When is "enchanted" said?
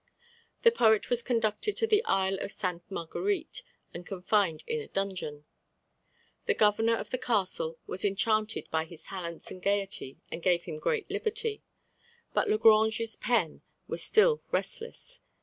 8.03-8.67